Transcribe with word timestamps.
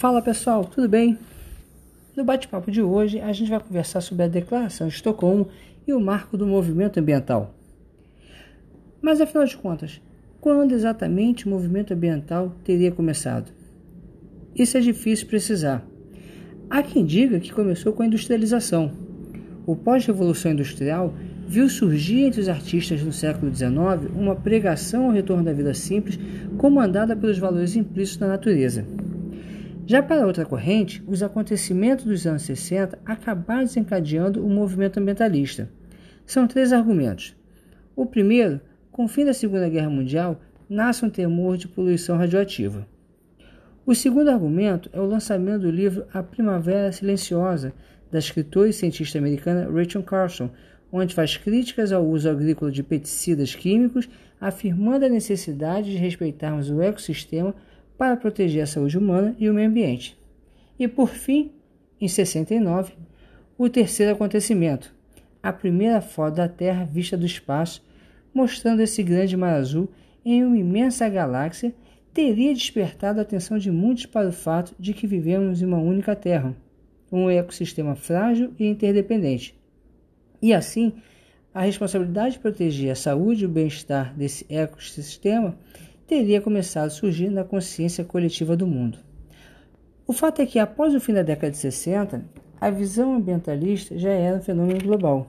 Fala 0.00 0.22
pessoal, 0.22 0.64
tudo 0.64 0.88
bem? 0.88 1.18
No 2.16 2.24
bate-papo 2.24 2.70
de 2.70 2.80
hoje, 2.80 3.20
a 3.20 3.34
gente 3.34 3.50
vai 3.50 3.60
conversar 3.60 4.00
sobre 4.00 4.24
a 4.24 4.28
Declaração 4.28 4.88
de 4.88 4.94
Estocolmo 4.94 5.48
e 5.86 5.92
o 5.92 6.00
marco 6.00 6.38
do 6.38 6.46
movimento 6.46 6.98
ambiental. 6.98 7.54
Mas 9.02 9.20
afinal 9.20 9.44
de 9.44 9.58
contas, 9.58 10.00
quando 10.40 10.72
exatamente 10.72 11.44
o 11.44 11.50
movimento 11.50 11.92
ambiental 11.92 12.56
teria 12.64 12.90
começado? 12.90 13.52
Isso 14.56 14.78
é 14.78 14.80
difícil 14.80 15.26
precisar. 15.26 15.84
Há 16.70 16.82
quem 16.82 17.04
diga 17.04 17.38
que 17.38 17.52
começou 17.52 17.92
com 17.92 18.02
a 18.02 18.06
industrialização. 18.06 18.90
O 19.66 19.76
pós-revolução 19.76 20.52
industrial 20.52 21.12
viu 21.46 21.68
surgir 21.68 22.22
entre 22.22 22.40
os 22.40 22.48
artistas 22.48 23.02
no 23.02 23.12
século 23.12 23.54
XIX 23.54 24.10
uma 24.16 24.34
pregação 24.34 25.04
ao 25.04 25.12
retorno 25.12 25.44
da 25.44 25.52
vida 25.52 25.74
simples, 25.74 26.18
comandada 26.56 27.14
pelos 27.14 27.36
valores 27.36 27.76
implícitos 27.76 28.16
da 28.16 28.28
natureza. 28.28 28.86
Já 29.90 30.00
para 30.00 30.24
outra 30.24 30.46
corrente, 30.46 31.02
os 31.04 31.20
acontecimentos 31.20 32.04
dos 32.04 32.24
anos 32.24 32.42
60 32.42 32.96
acabaram 33.04 33.64
desencadeando 33.64 34.46
o 34.46 34.48
movimento 34.48 35.00
ambientalista. 35.00 35.68
São 36.24 36.46
três 36.46 36.72
argumentos. 36.72 37.34
O 37.96 38.06
primeiro, 38.06 38.60
com 38.92 39.06
o 39.06 39.08
fim 39.08 39.24
da 39.24 39.34
Segunda 39.34 39.68
Guerra 39.68 39.90
Mundial, 39.90 40.40
nasce 40.68 41.04
um 41.04 41.10
temor 41.10 41.56
de 41.56 41.66
poluição 41.66 42.16
radioativa. 42.16 42.86
O 43.84 43.92
segundo 43.92 44.30
argumento 44.30 44.88
é 44.92 45.00
o 45.00 45.06
lançamento 45.06 45.62
do 45.62 45.72
livro 45.72 46.06
A 46.14 46.22
Primavera 46.22 46.92
Silenciosa, 46.92 47.72
da 48.12 48.20
escritora 48.20 48.68
e 48.68 48.72
cientista 48.72 49.18
americana 49.18 49.68
Rachel 49.68 50.04
Carson, 50.04 50.50
onde 50.92 51.16
faz 51.16 51.36
críticas 51.36 51.90
ao 51.90 52.06
uso 52.06 52.30
agrícola 52.30 52.70
de 52.70 52.84
pesticidas 52.84 53.56
químicos, 53.56 54.08
afirmando 54.40 55.04
a 55.04 55.08
necessidade 55.08 55.90
de 55.90 55.96
respeitarmos 55.96 56.70
o 56.70 56.80
ecossistema 56.80 57.56
para 58.00 58.16
proteger 58.16 58.62
a 58.62 58.66
saúde 58.66 58.96
humana 58.96 59.36
e 59.38 59.50
o 59.50 59.52
meio 59.52 59.68
ambiente. 59.68 60.18
E 60.78 60.88
por 60.88 61.10
fim, 61.10 61.52
em 62.00 62.08
69, 62.08 62.94
o 63.58 63.68
terceiro 63.68 64.14
acontecimento, 64.14 64.94
a 65.42 65.52
primeira 65.52 66.00
foto 66.00 66.36
da 66.36 66.48
Terra 66.48 66.88
vista 66.90 67.14
do 67.14 67.26
espaço, 67.26 67.84
mostrando 68.32 68.80
esse 68.80 69.02
grande 69.02 69.36
mar 69.36 69.54
azul 69.54 69.86
em 70.24 70.42
uma 70.42 70.56
imensa 70.56 71.06
galáxia, 71.10 71.74
teria 72.14 72.54
despertado 72.54 73.18
a 73.18 73.22
atenção 73.22 73.58
de 73.58 73.70
muitos 73.70 74.06
para 74.06 74.30
o 74.30 74.32
fato 74.32 74.74
de 74.78 74.94
que 74.94 75.06
vivemos 75.06 75.60
em 75.60 75.66
uma 75.66 75.78
única 75.78 76.16
Terra, 76.16 76.56
um 77.12 77.28
ecossistema 77.28 77.94
frágil 77.94 78.54
e 78.58 78.66
interdependente. 78.66 79.54
E 80.40 80.54
assim, 80.54 80.94
a 81.52 81.60
responsabilidade 81.60 82.36
de 82.36 82.40
proteger 82.40 82.92
a 82.92 82.96
saúde 82.96 83.42
e 83.42 83.46
o 83.46 83.50
bem-estar 83.50 84.16
desse 84.16 84.46
ecossistema 84.48 85.54
teria 86.10 86.40
começado 86.40 86.86
a 86.86 86.90
surgir 86.90 87.30
na 87.30 87.44
consciência 87.44 88.04
coletiva 88.04 88.56
do 88.56 88.66
mundo. 88.66 88.98
O 90.04 90.12
fato 90.12 90.42
é 90.42 90.46
que, 90.46 90.58
após 90.58 90.92
o 90.92 90.98
fim 90.98 91.12
da 91.12 91.22
década 91.22 91.52
de 91.52 91.56
60, 91.58 92.24
a 92.60 92.68
visão 92.68 93.14
ambientalista 93.14 93.96
já 93.96 94.10
era 94.10 94.38
um 94.38 94.42
fenômeno 94.42 94.82
global. 94.82 95.28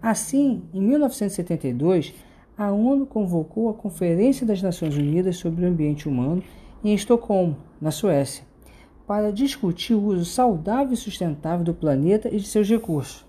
Assim, 0.00 0.62
em 0.72 0.80
1972, 0.80 2.14
a 2.56 2.70
ONU 2.70 3.04
convocou 3.04 3.68
a 3.68 3.74
Conferência 3.74 4.46
das 4.46 4.62
Nações 4.62 4.96
Unidas 4.96 5.38
sobre 5.38 5.64
o 5.64 5.68
Ambiente 5.68 6.08
Humano 6.08 6.40
em 6.84 6.94
Estocolmo, 6.94 7.56
na 7.80 7.90
Suécia, 7.90 8.44
para 9.04 9.32
discutir 9.32 9.94
o 9.94 10.04
uso 10.04 10.24
saudável 10.24 10.94
e 10.94 10.96
sustentável 10.96 11.64
do 11.64 11.74
planeta 11.74 12.28
e 12.28 12.36
de 12.36 12.46
seus 12.46 12.68
recursos. 12.68 13.26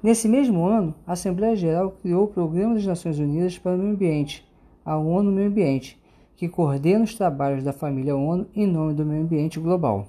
Nesse 0.00 0.28
mesmo 0.28 0.64
ano, 0.64 0.94
a 1.04 1.14
Assembleia 1.14 1.56
Geral 1.56 1.90
criou 2.00 2.26
o 2.26 2.28
Programa 2.28 2.74
das 2.74 2.86
Nações 2.86 3.18
Unidas 3.18 3.58
para 3.58 3.74
o 3.74 3.78
Meio 3.78 3.90
Ambiente, 3.90 4.48
a 4.84 4.96
ONU 4.96 5.32
Meio 5.32 5.48
Ambiente, 5.48 6.00
que 6.42 6.48
coordena 6.48 7.04
os 7.04 7.14
trabalhos 7.14 7.62
da 7.62 7.72
família 7.72 8.16
ONU 8.16 8.48
em 8.52 8.66
nome 8.66 8.94
do 8.94 9.06
meio 9.06 9.22
ambiente 9.22 9.60
global. 9.60 10.08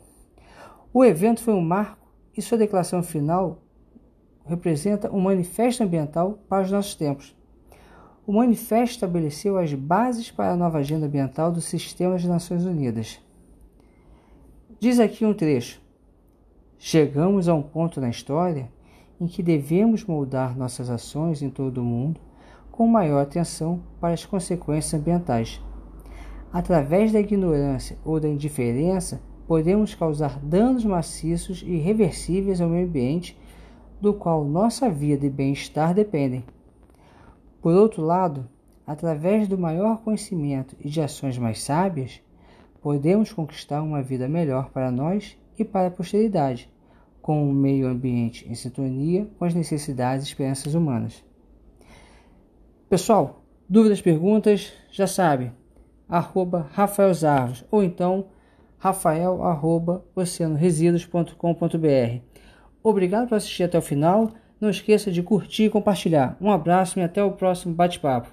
O 0.91 1.05
evento 1.05 1.43
foi 1.43 1.53
um 1.53 1.61
marco 1.61 2.07
e 2.35 2.41
sua 2.41 2.57
declaração 2.57 3.03
final 3.03 3.59
representa 4.43 5.13
um 5.13 5.21
manifesto 5.21 5.83
ambiental 5.83 6.39
para 6.49 6.63
os 6.63 6.71
nossos 6.71 6.95
tempos. 6.95 7.37
O 8.25 8.33
manifesto 8.33 8.95
estabeleceu 8.95 9.59
as 9.59 9.75
bases 9.75 10.31
para 10.31 10.53
a 10.53 10.55
nova 10.55 10.79
agenda 10.79 11.05
ambiental 11.05 11.51
do 11.51 11.61
sistema 11.61 12.13
das 12.13 12.25
Nações 12.25 12.65
Unidas. 12.65 13.21
Diz 14.79 14.99
aqui 14.99 15.23
um 15.23 15.35
trecho: 15.35 15.79
Chegamos 16.79 17.47
a 17.47 17.53
um 17.53 17.61
ponto 17.61 18.01
na 18.01 18.09
história 18.09 18.71
em 19.21 19.27
que 19.27 19.43
devemos 19.43 20.03
moldar 20.03 20.57
nossas 20.57 20.89
ações 20.89 21.43
em 21.43 21.51
todo 21.51 21.77
o 21.77 21.85
mundo 21.85 22.19
com 22.71 22.87
maior 22.87 23.21
atenção 23.21 23.83
para 24.01 24.15
as 24.15 24.25
consequências 24.25 24.99
ambientais. 24.99 25.61
Através 26.53 27.11
da 27.11 27.19
ignorância 27.19 27.97
ou 28.05 28.19
da 28.19 28.29
indiferença, 28.29 29.19
podemos 29.47 29.95
causar 29.95 30.37
danos 30.37 30.85
maciços 30.85 31.63
e 31.63 31.71
irreversíveis 31.71 32.61
ao 32.61 32.69
meio 32.69 32.85
ambiente, 32.85 33.35
do 33.99 34.13
qual 34.13 34.45
nossa 34.45 34.87
vida 34.87 35.25
e 35.25 35.31
bem-estar 35.31 35.95
dependem. 35.95 36.45
Por 37.59 37.73
outro 37.73 38.03
lado, 38.03 38.47
através 38.85 39.47
do 39.47 39.57
maior 39.57 40.03
conhecimento 40.03 40.75
e 40.79 40.89
de 40.89 41.01
ações 41.01 41.39
mais 41.39 41.59
sábias, 41.63 42.21
podemos 42.83 43.33
conquistar 43.33 43.81
uma 43.81 44.03
vida 44.03 44.27
melhor 44.27 44.69
para 44.69 44.91
nós 44.91 45.35
e 45.57 45.65
para 45.65 45.87
a 45.87 45.91
posteridade, 45.91 46.71
com 47.19 47.49
o 47.49 47.51
meio 47.51 47.87
ambiente 47.87 48.47
em 48.47 48.53
sintonia 48.53 49.27
com 49.39 49.45
as 49.45 49.55
necessidades 49.55 50.27
e 50.27 50.29
esperanças 50.29 50.75
humanas. 50.75 51.25
Pessoal, 52.87 53.43
dúvidas, 53.67 54.01
perguntas, 54.01 54.71
já 54.91 55.07
sabe, 55.07 55.51
arroba 56.13 56.67
Rafael 56.73 57.11
Zarvos, 57.11 57.65
ou 57.71 57.83
então 57.83 58.27
rafael 58.77 59.43
arroba 59.43 60.05
oceanoresíduos.com.br. 60.15 62.21
Obrigado 62.83 63.29
por 63.29 63.35
assistir 63.35 63.63
até 63.63 63.79
o 63.79 63.81
final. 63.81 64.29
Não 64.61 64.69
esqueça 64.69 65.11
de 65.11 65.23
curtir 65.23 65.63
e 65.63 65.69
compartilhar. 65.71 66.37
Um 66.39 66.51
abraço 66.51 66.99
e 66.99 67.01
até 67.01 67.23
o 67.23 67.31
próximo 67.31 67.73
bate-papo. 67.73 68.29